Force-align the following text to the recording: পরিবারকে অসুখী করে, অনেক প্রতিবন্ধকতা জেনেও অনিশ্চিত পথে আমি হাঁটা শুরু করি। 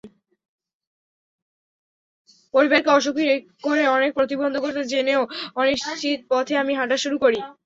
পরিবারকে 2.53 2.89
অসুখী 2.91 3.25
করে, 3.63 3.83
অনেক 3.95 4.11
প্রতিবন্ধকতা 4.17 4.81
জেনেও 4.91 5.21
অনিশ্চিত 5.55 6.19
পথে 6.31 6.53
আমি 6.57 6.73
হাঁটা 6.75 6.97
শুরু 7.03 7.17
করি। 7.23 7.39